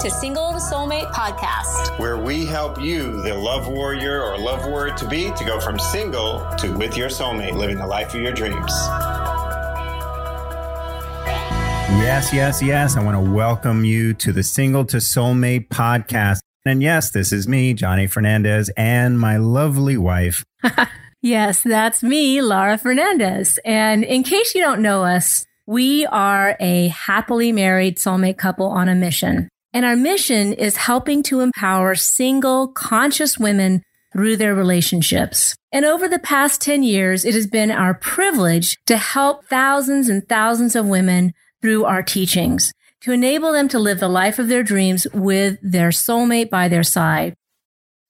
to 0.00 0.10
Single 0.10 0.52
to 0.52 0.56
Soulmate 0.56 1.12
podcast, 1.12 1.98
where 1.98 2.16
we 2.16 2.46
help 2.46 2.80
you, 2.80 3.20
the 3.20 3.34
love 3.34 3.68
warrior 3.68 4.22
or 4.22 4.38
love 4.38 4.64
warrior 4.64 4.94
to 4.94 5.06
be, 5.06 5.30
to 5.32 5.44
go 5.44 5.60
from 5.60 5.78
single 5.78 6.40
to 6.56 6.72
with 6.72 6.96
your 6.96 7.10
soulmate, 7.10 7.52
living 7.52 7.76
the 7.76 7.86
life 7.86 8.14
of 8.14 8.22
your 8.22 8.32
dreams. 8.32 8.72
Yes, 12.00 12.32
yes, 12.32 12.62
yes. 12.62 12.96
I 12.96 13.04
want 13.04 13.22
to 13.22 13.30
welcome 13.30 13.84
you 13.84 14.14
to 14.14 14.32
the 14.32 14.42
Single 14.42 14.86
to 14.86 14.96
Soulmate 14.96 15.68
podcast. 15.68 16.38
And 16.64 16.82
yes, 16.82 17.10
this 17.10 17.30
is 17.30 17.46
me, 17.46 17.74
Johnny 17.74 18.06
Fernandez, 18.06 18.70
and 18.78 19.20
my 19.20 19.36
lovely 19.36 19.98
wife. 19.98 20.46
yes, 21.20 21.62
that's 21.62 22.02
me, 22.02 22.40
Laura 22.40 22.78
Fernandez. 22.78 23.58
And 23.66 24.02
in 24.02 24.22
case 24.22 24.54
you 24.54 24.62
don't 24.62 24.80
know 24.80 25.04
us, 25.04 25.44
we 25.66 26.06
are 26.06 26.56
a 26.58 26.88
happily 26.88 27.52
married 27.52 27.98
soulmate 27.98 28.38
couple 28.38 28.68
on 28.68 28.88
a 28.88 28.94
mission. 28.94 29.50
And 29.72 29.84
our 29.84 29.96
mission 29.96 30.52
is 30.52 30.76
helping 30.76 31.22
to 31.24 31.40
empower 31.40 31.94
single, 31.94 32.68
conscious 32.68 33.38
women 33.38 33.82
through 34.12 34.36
their 34.36 34.54
relationships. 34.54 35.54
And 35.70 35.84
over 35.84 36.08
the 36.08 36.18
past 36.18 36.60
10 36.60 36.82
years, 36.82 37.24
it 37.24 37.34
has 37.34 37.46
been 37.46 37.70
our 37.70 37.94
privilege 37.94 38.76
to 38.86 38.96
help 38.96 39.46
thousands 39.46 40.08
and 40.08 40.28
thousands 40.28 40.74
of 40.74 40.86
women 40.86 41.32
through 41.62 41.84
our 41.84 42.02
teachings 42.02 42.72
to 43.02 43.12
enable 43.12 43.52
them 43.52 43.68
to 43.68 43.78
live 43.78 44.00
the 44.00 44.08
life 44.08 44.38
of 44.38 44.48
their 44.48 44.62
dreams 44.62 45.06
with 45.14 45.58
their 45.62 45.88
soulmate 45.90 46.50
by 46.50 46.68
their 46.68 46.82
side. 46.82 47.34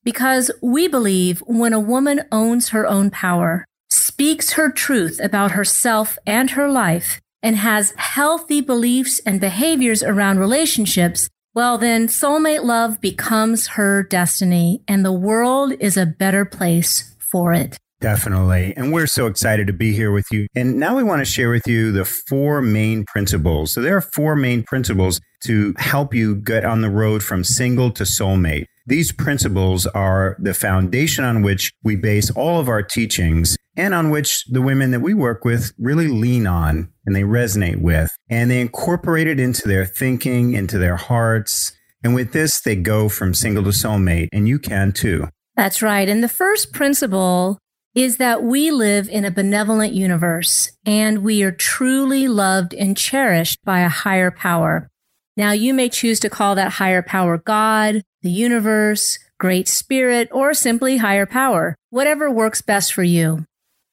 Because 0.03 0.51
we 0.63 0.89
believe 0.89 1.41
when 1.47 1.73
a 1.73 1.81
woman 1.81 2.23
owns 2.33 2.71
her 2.71 2.87
own 2.87 3.11
power, 3.11 3.67
speaks 3.89 4.53
her 4.53 4.71
truth 4.71 5.21
about 5.23 5.53
herself 5.53 6.19
and 6.27 6.51
her 6.51 6.69
life, 6.69 7.21
and 7.43 7.57
has 7.57 7.93
healthy 7.97 8.61
beliefs 8.61 9.21
and 9.25 9.41
behaviors 9.41 10.03
around 10.03 10.39
relationships, 10.39 11.29
well, 11.55 11.79
then 11.79 12.07
soulmate 12.07 12.65
love 12.65 13.01
becomes 13.01 13.69
her 13.69 14.03
destiny 14.05 14.83
and 14.87 15.05
the 15.05 15.13
world 15.13 15.73
is 15.81 15.97
a 15.97 16.07
better 16.07 16.45
place 16.45 17.17
for 17.19 17.53
it. 17.53 17.77
Definitely. 18.01 18.73
And 18.77 18.93
we're 18.93 19.07
so 19.07 19.27
excited 19.27 19.67
to 19.67 19.75
be 19.75 19.93
here 19.93 20.11
with 20.11 20.27
you. 20.31 20.47
And 20.55 20.77
now 20.77 20.97
we 20.97 21.03
want 21.03 21.21
to 21.21 21.31
share 21.31 21.51
with 21.51 21.67
you 21.67 21.93
the 21.93 22.05
four 22.05 22.63
main 22.63 23.05
principles. 23.05 23.73
So 23.73 23.83
there 23.83 23.97
are 23.97 24.01
four 24.01 24.37
main 24.37 24.63
principles 24.63 25.21
to 25.45 25.75
help 25.77 26.15
you 26.15 26.37
get 26.37 26.65
on 26.65 26.81
the 26.81 26.89
road 26.89 27.23
from 27.23 27.45
single 27.45 27.91
to 27.93 28.05
soulmate. 28.05 28.65
These 28.87 29.13
principles 29.13 29.87
are 29.87 30.37
the 30.41 30.55
foundation 30.55 31.25
on 31.25 31.43
which 31.43 31.73
we 31.85 31.95
base 31.95 32.31
all 32.31 32.59
of 32.59 32.69
our 32.69 32.83
teachings 32.83 33.57
and 33.77 33.95
on 33.95 34.11
which 34.11 34.45
the 34.49 34.63
women 34.63 34.91
that 34.91 35.01
we 35.01 35.15
work 35.15 35.45
with 35.45 35.73
really 35.79 36.09
lean 36.09 36.47
on 36.47 36.93
and 37.07 37.15
they 37.15 37.23
resonate 37.23 37.81
with. 37.81 38.17
And 38.29 38.51
they 38.51 38.61
incorporate 38.61 39.27
it 39.27 39.41
into 39.41 39.67
their 39.69 39.87
thinking, 39.87 40.55
into 40.55 40.79
their 40.79 40.97
hearts. 40.97 41.73
And 42.03 42.15
with 42.15 42.33
this, 42.33 42.61
they 42.61 42.77
go 42.77 43.09
from 43.09 43.35
single 43.35 43.65
to 43.65 43.71
soulmate, 43.71 44.29
and 44.33 44.49
you 44.49 44.59
can 44.59 44.93
too. 44.93 45.29
That's 45.57 45.83
right. 45.83 46.09
And 46.09 46.23
the 46.23 46.29
first 46.29 46.73
principle 46.73 47.59
is 47.95 48.19
that 48.19 48.43
we 48.43 48.71
live 48.71 49.09
in 49.09 49.25
a 49.25 49.31
benevolent 49.31 49.93
universe 49.93 50.71
and 50.87 51.25
we 51.25 51.43
are 51.43 51.51
truly 51.51 52.29
loved 52.29 52.73
and 52.73 52.97
cherished 52.97 53.59
by 53.65 53.81
a 53.81 53.89
higher 53.89 54.31
power. 54.31 54.89
Now, 55.37 55.53
you 55.53 55.75
may 55.75 55.89
choose 55.89 56.21
to 56.21 56.31
call 56.31 56.55
that 56.55 56.73
higher 56.73 57.03
power 57.03 57.37
God, 57.37 58.03
the 58.23 58.31
universe, 58.31 59.19
great 59.39 59.69
spirit, 59.69 60.29
or 60.31 60.55
simply 60.55 60.99
higher 60.99 61.27
power, 61.27 61.75
whatever 61.91 62.31
works 62.31 62.63
best 62.63 62.93
for 62.93 63.03
you. 63.03 63.45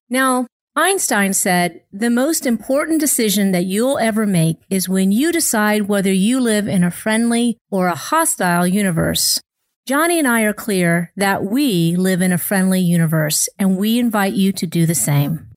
Now, 0.09 0.47
Einstein 0.75 1.33
said, 1.33 1.81
the 1.91 2.09
most 2.09 2.45
important 2.45 2.99
decision 2.99 3.51
that 3.51 3.65
you'll 3.65 3.97
ever 3.97 4.25
make 4.25 4.57
is 4.69 4.87
when 4.87 5.11
you 5.11 5.31
decide 5.31 5.87
whether 5.87 6.11
you 6.11 6.39
live 6.39 6.67
in 6.67 6.83
a 6.83 6.91
friendly 6.91 7.57
or 7.71 7.87
a 7.87 7.95
hostile 7.95 8.67
universe. 8.67 9.41
Johnny 9.87 10.19
and 10.19 10.27
I 10.27 10.43
are 10.43 10.53
clear 10.53 11.11
that 11.15 11.43
we 11.43 11.95
live 11.95 12.21
in 12.21 12.31
a 12.31 12.37
friendly 12.37 12.79
universe 12.79 13.49
and 13.57 13.77
we 13.77 13.97
invite 13.97 14.33
you 14.33 14.51
to 14.51 14.67
do 14.67 14.85
the 14.85 14.93
same. 14.93 15.47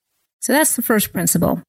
So 0.41 0.53
that's 0.53 0.75
the 0.75 0.83
first 0.83 1.13
principle. 1.13 1.63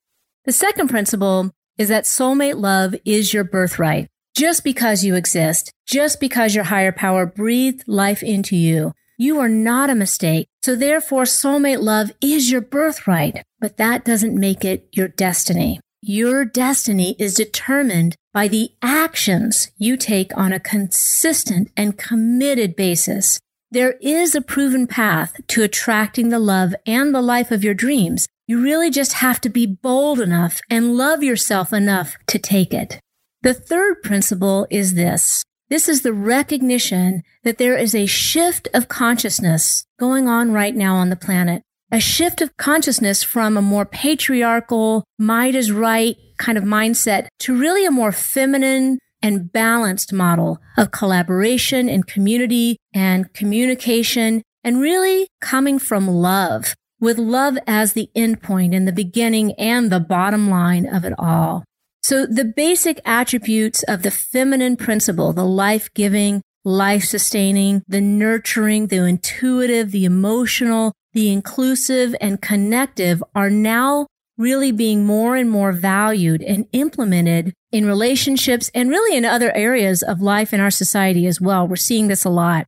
The 0.46 0.52
second 0.52 0.88
principle 0.88 1.52
is 1.78 1.90
that 1.90 2.06
soulmate 2.06 2.58
love 2.58 2.96
is 3.04 3.34
your 3.34 3.44
birthright. 3.44 4.08
Just 4.36 4.64
because 4.64 5.04
you 5.04 5.16
exist, 5.16 5.72
just 5.86 6.20
because 6.20 6.56
your 6.56 6.64
higher 6.64 6.94
power 6.94 7.26
breathed 7.26 7.84
life 7.86 8.24
into 8.24 8.56
you, 8.56 8.94
you 9.18 9.40
are 9.40 9.50
not 9.50 9.90
a 9.90 9.96
mistake. 9.96 10.48
So 10.64 10.76
therefore, 10.76 11.24
soulmate 11.24 11.82
love 11.82 12.12
is 12.22 12.52
your 12.52 12.62
birthright, 12.62 13.42
but 13.60 13.78
that 13.78 14.06
doesn't 14.06 14.40
make 14.40 14.64
it 14.64 14.88
your 14.92 15.08
destiny. 15.08 15.80
Your 16.04 16.46
destiny 16.46 17.16
is 17.18 17.34
determined 17.34 18.16
by 18.34 18.48
the 18.48 18.72
actions 18.82 19.72
you 19.78 19.98
take 19.98 20.36
on 20.38 20.54
a 20.54 20.60
consistent 20.60 21.72
and 21.76 21.98
committed 21.98 22.76
basis. 22.76 23.40
There 23.72 23.94
is 24.02 24.36
a 24.36 24.42
proven 24.42 24.86
path 24.86 25.40
to 25.48 25.64
attracting 25.64 26.30
the 26.30 26.40
love 26.40 26.76
and 26.86 27.14
the 27.14 27.22
life 27.22 27.52
of 27.52 27.64
your 27.64 27.74
dreams. 27.74 28.28
You 28.48 28.62
really 28.62 28.90
just 28.90 29.14
have 29.14 29.42
to 29.42 29.50
be 29.50 29.66
bold 29.66 30.20
enough 30.20 30.60
and 30.70 30.98
love 30.98 31.24
yourself 31.24 31.74
enough 31.74 32.16
to 32.28 32.38
take 32.38 32.74
it. 32.74 33.00
The 33.42 33.54
third 33.54 34.04
principle 34.04 34.68
is 34.70 34.94
this. 34.94 35.44
This 35.72 35.88
is 35.88 36.02
the 36.02 36.12
recognition 36.12 37.24
that 37.46 37.58
there 37.58 37.78
is 37.78 37.96
a 37.96 38.06
shift 38.06 38.68
of 38.74 38.90
consciousness 38.90 39.86
going 39.98 40.28
on 40.28 40.52
right 40.52 40.76
now 40.76 40.98
on 40.98 41.10
the 41.10 41.16
planet 41.16 41.64
a 41.94 42.00
shift 42.00 42.42
of 42.42 42.56
consciousness 42.56 43.22
from 43.22 43.58
a 43.58 43.62
more 43.62 43.86
patriarchal, 43.86 45.04
might 45.20 45.56
is 45.56 45.74
right 45.74 46.16
kind 46.38 46.58
of 46.58 46.64
mindset 46.64 47.28
to 47.40 47.58
really 47.58 47.86
a 47.86 47.92
more 47.92 48.14
feminine 48.14 48.98
and 49.22 49.52
balanced 49.52 50.14
model 50.14 50.60
of 50.78 50.92
collaboration 50.92 51.90
and 51.90 52.08
community 52.08 52.78
and 52.94 53.34
communication 53.34 54.42
and 54.64 54.80
really 54.80 55.28
coming 55.42 55.80
from 55.80 56.08
love 56.08 56.76
with 57.02 57.18
love 57.18 57.58
as 57.68 57.92
the 57.94 58.10
endpoint 58.16 58.74
and 58.74 58.88
the 58.88 58.94
beginning 58.94 59.52
and 59.54 59.92
the 59.92 60.00
bottom 60.00 60.50
line 60.50 60.86
of 60.86 61.04
it 61.04 61.14
all. 61.20 61.66
So 62.04 62.26
the 62.26 62.46
basic 62.46 63.00
attributes 63.06 63.84
of 63.84 64.02
the 64.02 64.12
feminine 64.12 64.76
principle, 64.76 65.34
the 65.34 65.46
life 65.46 65.94
giving, 65.94 66.42
life 66.64 67.04
sustaining, 67.04 67.84
the 67.88 68.02
nurturing, 68.02 68.88
the 68.88 69.06
intuitive, 69.06 69.92
the 69.92 70.06
emotional, 70.06 70.94
the 71.14 71.32
inclusive 71.32 72.16
and 72.20 72.42
connective 72.42 73.24
are 73.36 73.50
now 73.50 74.08
really 74.38 74.72
being 74.72 75.06
more 75.06 75.36
and 75.36 75.50
more 75.52 75.72
valued 75.72 76.42
and 76.42 76.66
implemented 76.72 77.54
in 77.72 77.86
relationships 77.86 78.72
and 78.74 78.90
really 78.90 79.16
in 79.16 79.24
other 79.24 79.56
areas 79.56 80.02
of 80.02 80.22
life 80.22 80.54
in 80.54 80.60
our 80.60 80.72
society 80.72 81.28
as 81.28 81.40
well. 81.40 81.68
We're 81.68 81.76
seeing 81.76 82.08
this 82.08 82.26
a 82.26 82.30
lot. 82.30 82.66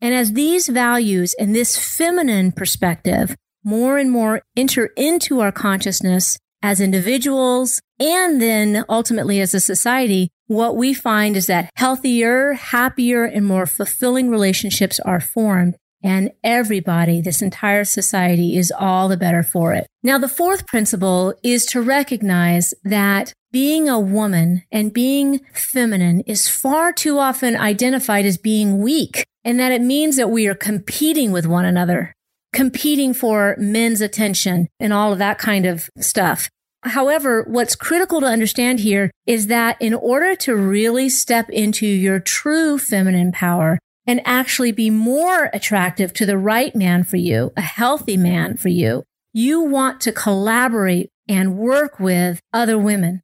And 0.00 0.14
as 0.14 0.32
these 0.32 0.66
values 0.68 1.34
and 1.38 1.54
this 1.54 1.78
feminine 1.78 2.50
perspective 2.50 3.36
more 3.62 3.98
and 3.98 4.10
more 4.10 4.42
enter 4.56 4.86
into 4.96 5.38
our 5.38 5.52
consciousness 5.52 6.38
as 6.62 6.80
individuals 6.80 7.80
and 7.98 8.40
then 8.40 8.84
ultimately 8.88 9.40
as 9.40 9.54
a 9.54 9.60
society, 9.60 10.30
what 10.46 10.76
we 10.76 10.94
find 10.94 11.36
is 11.36 11.46
that 11.46 11.70
healthier, 11.76 12.54
happier, 12.54 13.24
and 13.24 13.46
more 13.46 13.66
fulfilling 13.66 14.28
relationships 14.28 15.00
are 15.00 15.20
formed 15.20 15.76
and 16.02 16.32
everybody, 16.42 17.20
this 17.20 17.42
entire 17.42 17.84
society 17.84 18.56
is 18.56 18.72
all 18.76 19.08
the 19.08 19.16
better 19.16 19.42
for 19.42 19.72
it. 19.72 19.86
Now, 20.02 20.18
the 20.18 20.28
fourth 20.28 20.66
principle 20.66 21.34
is 21.42 21.64
to 21.66 21.80
recognize 21.80 22.74
that 22.82 23.32
being 23.52 23.88
a 23.88 24.00
woman 24.00 24.62
and 24.72 24.92
being 24.92 25.40
feminine 25.54 26.20
is 26.20 26.48
far 26.48 26.92
too 26.92 27.18
often 27.18 27.56
identified 27.56 28.26
as 28.26 28.36
being 28.36 28.78
weak 28.78 29.24
and 29.44 29.60
that 29.60 29.72
it 29.72 29.82
means 29.82 30.16
that 30.16 30.30
we 30.30 30.46
are 30.48 30.54
competing 30.54 31.32
with 31.32 31.46
one 31.46 31.64
another, 31.64 32.14
competing 32.52 33.14
for 33.14 33.56
men's 33.58 34.00
attention 34.00 34.68
and 34.78 34.92
all 34.92 35.12
of 35.12 35.18
that 35.18 35.38
kind 35.38 35.66
of 35.66 35.88
stuff. 35.98 36.50
However, 36.84 37.44
what's 37.46 37.76
critical 37.76 38.20
to 38.20 38.26
understand 38.26 38.80
here 38.80 39.10
is 39.26 39.46
that 39.46 39.80
in 39.80 39.94
order 39.94 40.34
to 40.36 40.56
really 40.56 41.08
step 41.08 41.48
into 41.50 41.86
your 41.86 42.18
true 42.18 42.76
feminine 42.76 43.32
power, 43.32 43.78
and 44.06 44.20
actually 44.24 44.72
be 44.72 44.90
more 44.90 45.50
attractive 45.52 46.12
to 46.14 46.26
the 46.26 46.38
right 46.38 46.74
man 46.74 47.04
for 47.04 47.16
you, 47.16 47.52
a 47.56 47.60
healthy 47.60 48.16
man 48.16 48.56
for 48.56 48.68
you, 48.68 49.04
you 49.32 49.60
want 49.60 50.00
to 50.00 50.12
collaborate 50.12 51.10
and 51.28 51.56
work 51.56 51.98
with 52.00 52.40
other 52.52 52.78
women 52.78 53.22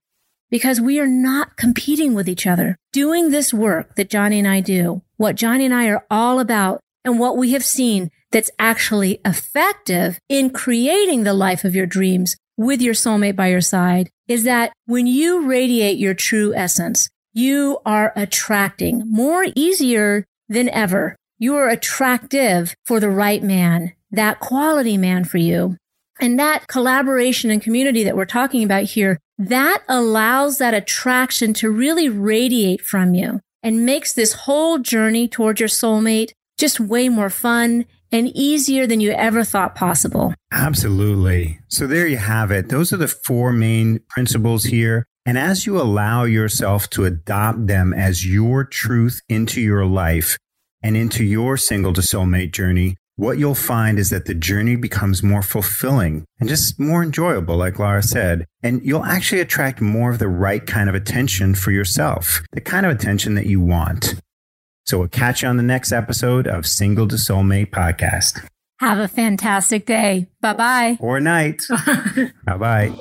because 0.50 0.80
we 0.80 0.98
are 0.98 1.06
not 1.06 1.56
competing 1.56 2.14
with 2.14 2.28
each 2.28 2.46
other. 2.46 2.76
Doing 2.92 3.30
this 3.30 3.52
work 3.52 3.96
that 3.96 4.08
Johnny 4.08 4.38
and 4.38 4.48
I 4.48 4.60
do, 4.60 5.02
what 5.16 5.36
Johnny 5.36 5.64
and 5.64 5.74
I 5.74 5.88
are 5.88 6.06
all 6.10 6.40
about 6.40 6.80
and 7.04 7.18
what 7.18 7.36
we 7.36 7.52
have 7.52 7.64
seen 7.64 8.10
that's 8.30 8.50
actually 8.58 9.20
effective 9.24 10.18
in 10.28 10.50
creating 10.50 11.24
the 11.24 11.34
life 11.34 11.64
of 11.64 11.74
your 11.74 11.86
dreams 11.86 12.36
with 12.56 12.82
your 12.82 12.94
soulmate 12.94 13.36
by 13.36 13.48
your 13.48 13.60
side 13.60 14.10
is 14.26 14.44
that 14.44 14.72
when 14.84 15.06
you 15.06 15.46
radiate 15.46 15.98
your 15.98 16.14
true 16.14 16.52
essence, 16.54 17.08
you 17.32 17.78
are 17.86 18.12
attracting 18.16 19.04
more 19.10 19.46
easier 19.54 20.24
than 20.48 20.68
ever. 20.70 21.14
You 21.38 21.54
are 21.56 21.68
attractive 21.68 22.74
for 22.84 23.00
the 23.00 23.10
right 23.10 23.42
man, 23.42 23.92
that 24.10 24.40
quality 24.40 24.96
man 24.96 25.24
for 25.24 25.38
you. 25.38 25.76
And 26.20 26.38
that 26.38 26.66
collaboration 26.66 27.50
and 27.50 27.62
community 27.62 28.02
that 28.02 28.16
we're 28.16 28.24
talking 28.24 28.64
about 28.64 28.84
here, 28.84 29.18
that 29.38 29.84
allows 29.88 30.58
that 30.58 30.74
attraction 30.74 31.52
to 31.54 31.70
really 31.70 32.08
radiate 32.08 32.82
from 32.82 33.14
you. 33.14 33.40
and 33.62 33.84
makes 33.84 34.12
this 34.12 34.32
whole 34.32 34.78
journey 34.78 35.26
towards 35.26 35.58
your 35.58 35.68
soulmate 35.68 36.30
just 36.58 36.78
way 36.78 37.08
more 37.08 37.28
fun 37.28 37.84
and 38.10 38.28
easier 38.34 38.86
than 38.86 39.00
you 39.00 39.10
ever 39.12 39.44
thought 39.44 39.74
possible. 39.74 40.34
Absolutely. 40.52 41.60
So 41.68 41.86
there 41.86 42.06
you 42.06 42.16
have 42.16 42.50
it. 42.50 42.68
Those 42.68 42.92
are 42.92 42.96
the 42.96 43.08
four 43.08 43.52
main 43.52 44.00
principles 44.08 44.64
here. 44.64 45.06
And 45.26 45.36
as 45.36 45.66
you 45.66 45.78
allow 45.78 46.24
yourself 46.24 46.88
to 46.90 47.04
adopt 47.04 47.66
them 47.66 47.92
as 47.92 48.26
your 48.26 48.64
truth 48.64 49.20
into 49.28 49.60
your 49.60 49.84
life 49.84 50.38
and 50.82 50.96
into 50.96 51.22
your 51.24 51.56
single 51.56 51.92
to 51.92 52.00
soulmate 52.00 52.52
journey, 52.52 52.96
what 53.16 53.36
you'll 53.36 53.56
find 53.56 53.98
is 53.98 54.10
that 54.10 54.26
the 54.26 54.34
journey 54.34 54.76
becomes 54.76 55.24
more 55.24 55.42
fulfilling 55.42 56.24
and 56.38 56.48
just 56.48 56.78
more 56.78 57.02
enjoyable, 57.02 57.56
like 57.56 57.78
Laura 57.78 58.00
said. 58.00 58.46
And 58.62 58.80
you'll 58.84 59.04
actually 59.04 59.40
attract 59.40 59.80
more 59.80 60.12
of 60.12 60.20
the 60.20 60.28
right 60.28 60.64
kind 60.64 60.88
of 60.88 60.94
attention 60.94 61.56
for 61.56 61.72
yourself, 61.72 62.42
the 62.52 62.60
kind 62.60 62.86
of 62.86 62.92
attention 62.92 63.34
that 63.34 63.46
you 63.46 63.60
want. 63.60 64.14
So 64.88 65.00
we'll 65.00 65.08
catch 65.08 65.42
you 65.42 65.48
on 65.48 65.58
the 65.58 65.62
next 65.62 65.92
episode 65.92 66.46
of 66.46 66.66
Single 66.66 67.06
to 67.08 67.16
Soulmate 67.16 67.68
podcast. 67.68 68.42
Have 68.80 68.96
a 68.96 69.06
fantastic 69.06 69.84
day. 69.84 70.28
Bye 70.40 70.54
bye. 70.54 70.96
Or 70.98 71.20
night. 71.20 71.66
bye 72.46 72.56
bye. 72.56 72.94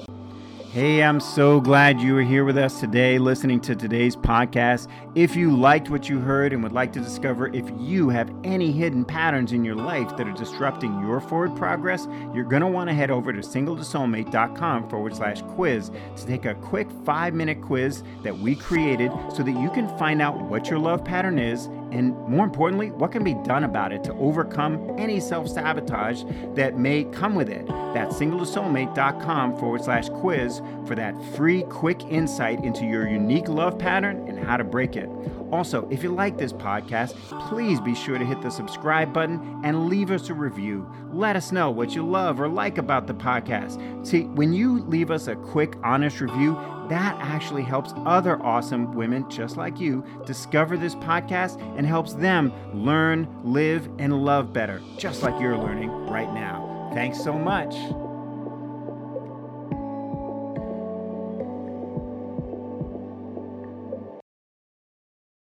Hey, 0.74 1.02
I'm 1.02 1.22
so 1.22 1.62
glad 1.62 2.02
you 2.02 2.18
are 2.18 2.22
here 2.22 2.44
with 2.44 2.58
us 2.58 2.80
today 2.80 3.18
listening 3.18 3.62
to 3.62 3.76
today's 3.76 4.16
podcast. 4.18 4.92
If 5.16 5.36
you 5.36 5.56
liked 5.56 5.90
what 5.90 6.10
you 6.10 6.20
heard 6.20 6.52
and 6.52 6.62
would 6.62 6.74
like 6.74 6.92
to 6.94 7.00
discover 7.00 7.48
if 7.48 7.66
you 7.80 8.10
have 8.10 8.30
any 8.44 8.72
hidden 8.72 9.06
patterns 9.06 9.54
in 9.54 9.64
your 9.64 9.76
life 9.76 10.16
that 10.18 10.28
are 10.28 10.34
disrupting 10.34 11.00
your 11.00 11.22
forward 11.22 11.56
progress, 11.56 12.06
you're 12.32 12.44
going 12.44 12.62
to 12.62 12.68
want 12.68 12.90
to 12.90 12.94
head 12.94 13.10
over 13.10 13.32
to 13.32 13.40
singletosoulmate.com 13.40 14.90
forward 14.90 15.16
slash 15.16 15.42
quiz 15.56 15.90
to 16.18 16.26
take 16.28 16.46
a 16.46 16.54
quick 16.56 16.90
five 17.06 17.34
minute 17.34 17.62
quiz 17.62 18.04
that 18.24 18.38
we 18.38 18.54
created 18.54 19.12
so 19.34 19.42
that 19.44 19.60
you 19.60 19.72
can 19.72 19.88
find 19.98 20.22
out 20.22 20.40
what 20.42 20.70
your 20.70 20.78
love 20.78 21.04
pattern 21.04 21.40
is 21.40 21.70
and 21.92 22.18
more 22.28 22.46
importantly, 22.46 22.92
what 22.92 23.12
can 23.12 23.24
be 23.24 23.34
done 23.34 23.64
about 23.64 23.92
it 23.92 24.04
to 24.06 24.14
overcome 24.14 24.96
any 24.98 25.20
self 25.20 25.48
sabotage 25.48 26.24
that 26.56 26.78
may 26.78 27.04
come 27.06 27.36
with 27.36 27.50
it. 27.50 27.68
That's 27.94 28.16
singletosoulmate.com 28.16 29.58
forward 29.58 29.84
slash 29.84 30.10
quiz 30.10 30.62
for 30.86 30.96
that 30.96 31.16
free, 31.36 31.64
quick 31.64 32.04
insight 32.04 32.64
into 32.64 32.86
your 32.86 33.08
unique 33.08 33.48
love 33.48 33.78
pattern 33.78 34.28
and 34.28 34.38
how 34.38 34.58
to 34.58 34.64
break 34.64 34.96
it. 34.96 35.10
Also, 35.52 35.88
if 35.90 36.04
you 36.04 36.14
like 36.14 36.38
this 36.38 36.52
podcast, 36.52 37.14
please 37.48 37.80
be 37.80 37.96
sure 37.96 38.18
to 38.18 38.26
hit 38.26 38.42
the 38.42 38.50
subscribe 38.50 39.14
button 39.14 39.62
and 39.64 39.88
leave 39.88 40.12
us 40.12 40.30
a 40.30 40.34
review. 40.34 40.86
Let 41.14 41.38
us 41.38 41.52
know 41.54 41.72
what 41.72 41.96
you 41.96 42.06
love 42.06 42.42
or 42.42 42.50
like 42.50 42.78
about 42.78 43.08
the 43.08 43.14
podcast. 43.14 44.06
See, 44.06 44.24
when 44.24 44.52
you 44.52 44.80
leave 44.84 45.10
us 45.10 45.28
a 45.28 45.36
quick, 45.36 45.76
honest 45.84 46.20
review, 46.20 46.60
that 46.90 47.18
actually 47.20 47.64
helps 47.64 47.94
other 48.06 48.42
awesome 48.44 48.94
women 48.94 49.30
just 49.30 49.58
like 49.58 49.80
you 49.80 50.04
discover 50.26 50.78
this 50.78 50.96
podcast 50.96 51.62
and 51.78 51.86
helps 51.86 52.14
them 52.14 52.52
learn, 52.74 53.28
live, 53.44 53.90
and 54.00 54.24
love 54.24 54.52
better, 54.52 54.82
just 54.98 55.24
like 55.24 55.40
you're 55.40 55.58
learning 55.58 55.90
right 56.08 56.32
now. 56.34 56.67
Thanks 56.98 57.20
so 57.24 57.38
much. 57.38 57.76